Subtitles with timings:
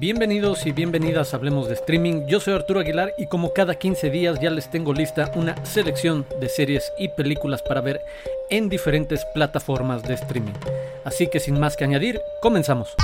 [0.00, 2.26] Bienvenidos y bienvenidas a Hablemos de Streaming.
[2.28, 6.24] Yo soy Arturo Aguilar y como cada 15 días ya les tengo lista una selección
[6.40, 8.00] de series y películas para ver
[8.48, 10.52] en diferentes plataformas de streaming.
[11.04, 12.94] Así que sin más que añadir, comenzamos.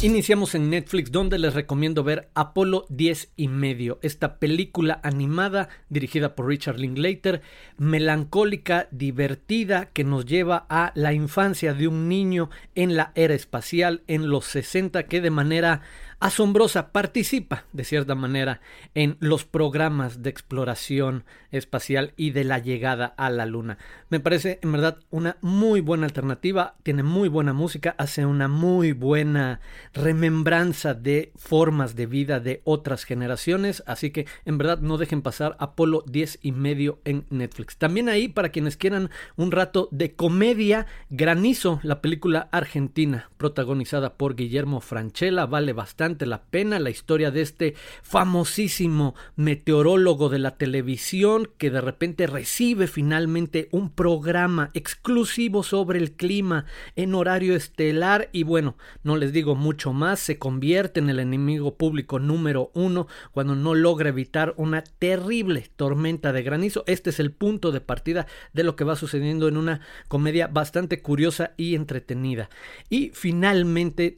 [0.00, 6.36] Iniciamos en Netflix donde les recomiendo ver Apolo 10 y medio, esta película animada dirigida
[6.36, 7.42] por Richard Linklater,
[7.78, 14.04] melancólica, divertida, que nos lleva a la infancia de un niño en la era espacial
[14.06, 15.82] en los 60 que de manera
[16.20, 18.60] asombrosa participa de cierta manera
[18.94, 23.78] en los programas de exploración espacial y de la llegada a la luna.
[24.08, 28.92] Me parece en verdad una muy buena alternativa, tiene muy buena música, hace una muy
[28.92, 29.60] buena
[29.92, 35.56] remembranza de formas de vida de otras generaciones, así que en verdad no dejen pasar
[35.58, 37.76] Apolo 10 y medio en Netflix.
[37.76, 44.36] También ahí para quienes quieran un rato de comedia, Granizo, la película argentina protagonizada por
[44.36, 51.48] Guillermo Franchella, vale bastante la pena la historia de este famosísimo meteorólogo de la televisión
[51.56, 56.66] que de repente recibe finalmente un programa exclusivo sobre el clima
[56.96, 61.76] en horario estelar y bueno, no les digo mucho más, se convierte en el enemigo
[61.76, 66.84] público número uno cuando no logra evitar una terrible tormenta de granizo.
[66.86, 71.00] Este es el punto de partida de lo que va sucediendo en una comedia bastante
[71.00, 72.50] curiosa y entretenida.
[72.88, 73.10] Y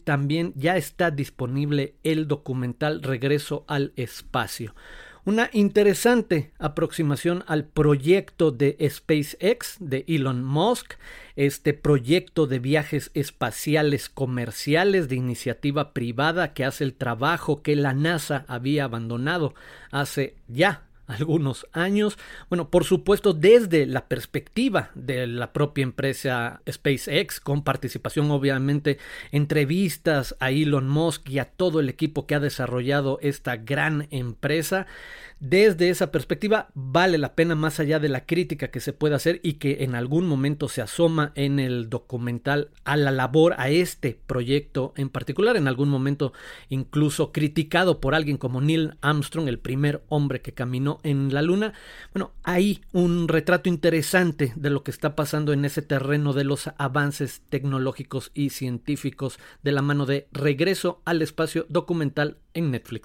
[0.05, 4.75] también ya está disponible el documental Regreso al Espacio.
[5.25, 10.95] Una interesante aproximación al proyecto de SpaceX de Elon Musk,
[11.37, 17.93] este proyecto de viajes espaciales comerciales de iniciativa privada que hace el trabajo que la
[17.93, 19.55] NASA había abandonado
[19.91, 22.19] hace ya algunos años.
[22.49, 28.99] Bueno, por supuesto, desde la perspectiva de la propia empresa SpaceX, con participación obviamente,
[29.33, 34.87] entrevistas a Elon Musk y a todo el equipo que ha desarrollado esta gran empresa
[35.41, 39.41] desde esa perspectiva vale la pena más allá de la crítica que se puede hacer
[39.43, 44.21] y que en algún momento se asoma en el documental a la labor a este
[44.27, 46.35] proyecto en particular en algún momento
[46.69, 51.73] incluso criticado por alguien como Neil Armstrong el primer hombre que caminó en la luna.
[52.13, 56.71] Bueno hay un retrato interesante de lo que está pasando en ese terreno de los
[56.79, 63.05] avances tecnológicos y científicos de la mano de regreso al espacio documental en Netflix.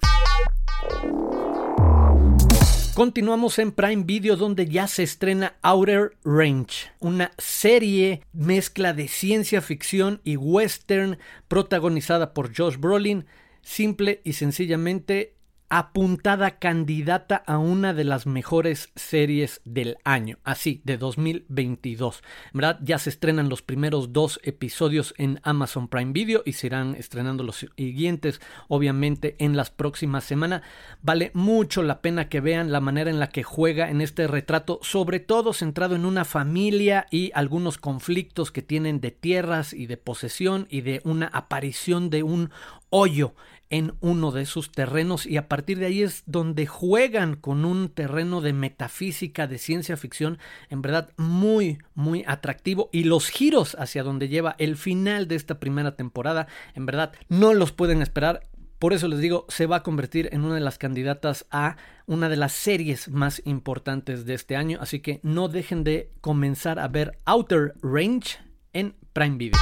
[2.96, 9.60] Continuamos en Prime Video donde ya se estrena Outer Range, una serie mezcla de ciencia
[9.60, 13.26] ficción y western protagonizada por Josh Brolin,
[13.60, 15.35] simple y sencillamente
[15.68, 22.22] apuntada candidata a una de las mejores series del año, así, de 2022.
[22.52, 26.68] En verdad, ya se estrenan los primeros dos episodios en Amazon Prime Video y se
[26.68, 30.62] irán estrenando los siguientes, obviamente, en las próximas semanas.
[31.02, 34.78] Vale mucho la pena que vean la manera en la que juega en este retrato,
[34.82, 39.96] sobre todo centrado en una familia y algunos conflictos que tienen de tierras y de
[39.96, 42.50] posesión y de una aparición de un
[42.90, 43.34] hoyo
[43.70, 47.88] en uno de sus terrenos y a partir de ahí es donde juegan con un
[47.88, 50.38] terreno de metafísica, de ciencia ficción,
[50.68, 55.58] en verdad muy, muy atractivo y los giros hacia donde lleva el final de esta
[55.58, 58.42] primera temporada, en verdad no los pueden esperar.
[58.78, 62.28] Por eso les digo, se va a convertir en una de las candidatas a una
[62.28, 66.88] de las series más importantes de este año, así que no dejen de comenzar a
[66.88, 68.38] ver Outer Range
[68.74, 69.60] en Prime Video.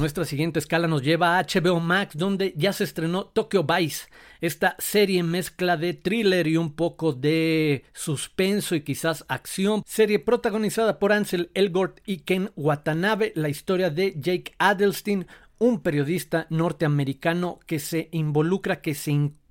[0.00, 4.08] Nuestra siguiente escala nos lleva a HBO Max, donde ya se estrenó Tokyo Vice,
[4.40, 9.82] esta serie mezcla de thriller y un poco de suspenso y quizás acción.
[9.84, 15.26] Serie protagonizada por Ansel Elgort y Ken Watanabe, la historia de Jake Adelstein,
[15.58, 19.10] un periodista norteamericano que se involucra, que se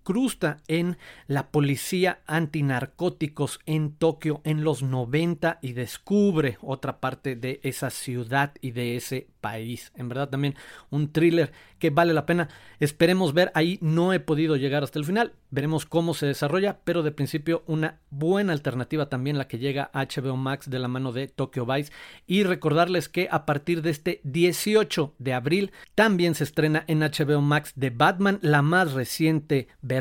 [0.10, 0.98] incrusta en
[1.28, 8.54] la policía antinarcóticos en Tokio en los 90 y descubre otra parte de esa ciudad
[8.60, 9.92] y de ese país.
[9.96, 10.56] En verdad también
[10.90, 12.50] un thriller que vale la pena.
[12.80, 13.52] Esperemos ver.
[13.56, 15.34] Ahí no he podido llegar hasta el final.
[15.50, 20.04] Veremos cómo se desarrolla, pero de principio una buena alternativa también la que llega a
[20.04, 21.92] HBO Max de la mano de Tokyo Vice.
[22.28, 27.42] Y recordarles que a partir de este 18 de abril también se estrena en HBO
[27.42, 29.99] Max de Batman, la más reciente versión,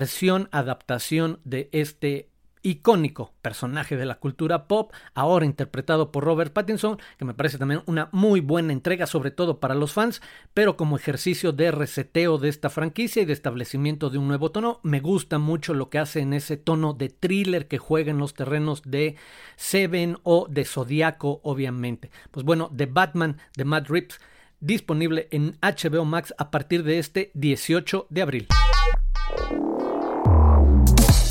[0.50, 2.30] adaptación de este
[2.62, 7.82] icónico personaje de la cultura pop, ahora interpretado por Robert Pattinson, que me parece también
[7.86, 10.20] una muy buena entrega, sobre todo para los fans,
[10.54, 14.80] pero como ejercicio de reseteo de esta franquicia y de establecimiento de un nuevo tono,
[14.82, 18.34] me gusta mucho lo que hace en ese tono de thriller que juega en los
[18.34, 19.16] terrenos de
[19.56, 22.10] Seven o de Zodiaco, obviamente.
[22.30, 24.20] Pues bueno, de Batman, de Matt Reeves
[24.60, 28.48] disponible en HBO Max a partir de este 18 de abril.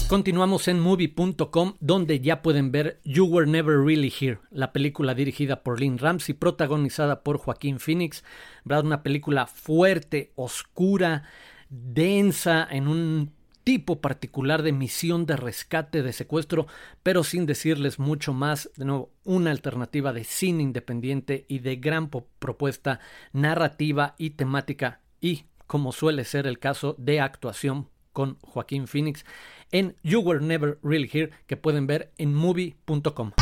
[0.07, 5.63] Continuamos en movie.com donde ya pueden ver You Were Never Really Here, la película dirigida
[5.63, 8.24] por Lynn Ramsey, protagonizada por Joaquín Phoenix,
[8.63, 8.86] ¿verdad?
[8.86, 11.24] Una película fuerte, oscura,
[11.69, 13.33] densa, en un
[13.65, 16.68] tipo particular de misión de rescate, de secuestro,
[17.04, 18.71] pero sin decirles mucho más.
[18.77, 23.01] De nuevo, una alternativa de cine independiente y de gran propuesta
[23.33, 29.23] narrativa y temática y, como suele ser el caso, de actuación con Joaquín Phoenix
[29.71, 33.33] en You Were Never Really Here que pueden ver en movie.com.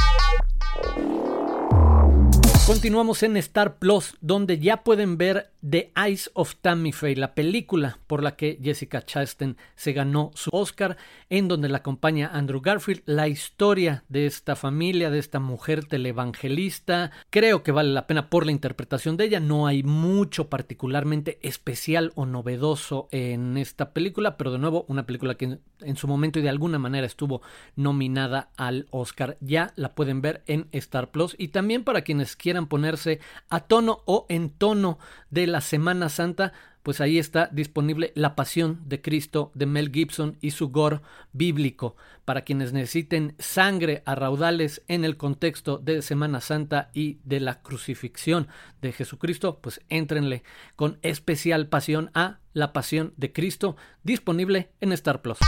[2.67, 7.97] Continuamos en Star Plus, donde ya pueden ver The Eyes of Tammy Faye, la película
[8.05, 10.95] por la que Jessica Chastain se ganó su Oscar,
[11.31, 17.11] en donde la acompaña Andrew Garfield, la historia de esta familia, de esta mujer televangelista.
[17.31, 19.39] Creo que vale la pena por la interpretación de ella.
[19.39, 25.33] No hay mucho particularmente especial o novedoso en esta película, pero de nuevo, una película
[25.33, 27.41] que en su momento y de alguna manera estuvo
[27.75, 29.37] nominada al Oscar.
[29.41, 33.19] Ya la pueden ver en Star Plus y también para quienes quieran ponerse
[33.49, 34.99] a tono o en tono
[35.31, 36.53] de la Semana Santa,
[36.83, 41.01] pues ahí está disponible La Pasión de Cristo de Mel Gibson y su gore
[41.33, 41.95] bíblico.
[42.25, 47.61] Para quienes necesiten sangre a raudales en el contexto de Semana Santa y de la
[47.61, 48.47] crucifixión
[48.81, 50.43] de Jesucristo, pues éntrenle
[50.75, 55.39] con especial pasión a La Pasión de Cristo, disponible en Star Plus.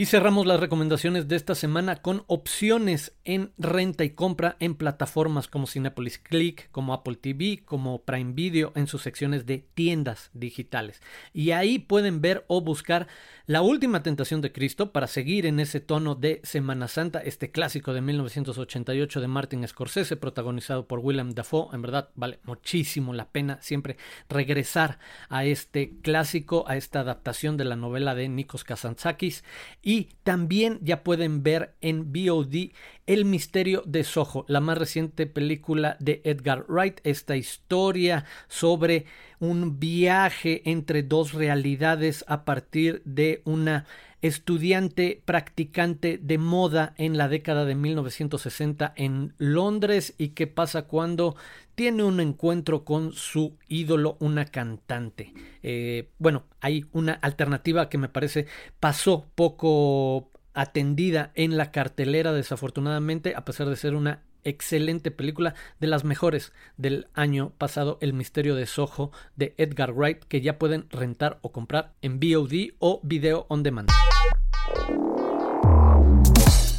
[0.00, 5.46] Y cerramos las recomendaciones de esta semana con opciones en renta y compra en plataformas
[5.46, 11.02] como Cinepolis Click, como Apple TV, como Prime Video en sus secciones de tiendas digitales.
[11.34, 13.08] Y ahí pueden ver o buscar
[13.44, 17.92] la última tentación de Cristo para seguir en ese tono de Semana Santa, este clásico
[17.92, 21.74] de 1988 de Martin Scorsese, protagonizado por Willem Dafoe.
[21.74, 23.98] En verdad, vale muchísimo la pena siempre
[24.30, 24.98] regresar
[25.28, 29.44] a este clásico, a esta adaptación de la novela de Nikos Kazantzakis.
[29.90, 32.70] Y también ya pueden ver en VOD
[33.10, 39.04] El misterio de Soho, la más reciente película de Edgar Wright, esta historia sobre
[39.40, 43.84] un viaje entre dos realidades a partir de una
[44.22, 51.34] estudiante practicante de moda en la década de 1960 en Londres y qué pasa cuando
[51.74, 55.34] tiene un encuentro con su ídolo, una cantante.
[55.64, 58.46] Eh, bueno, hay una alternativa que me parece
[58.78, 65.86] pasó poco atendida en la cartelera desafortunadamente a pesar de ser una excelente película, de
[65.86, 70.86] las mejores del año pasado, El misterio de Soho de Edgar Wright, que ya pueden
[70.90, 73.90] rentar o comprar en VOD o Video on Demand.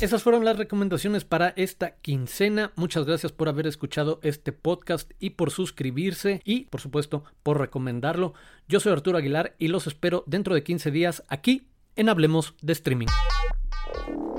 [0.01, 2.71] Esas fueron las recomendaciones para esta quincena.
[2.75, 8.33] Muchas gracias por haber escuchado este podcast y por suscribirse y, por supuesto, por recomendarlo.
[8.67, 12.73] Yo soy Arturo Aguilar y los espero dentro de 15 días aquí en Hablemos de
[12.73, 13.07] Streaming.
[13.93, 14.30] Thank you.